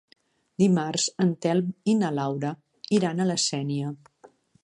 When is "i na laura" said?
1.93-2.53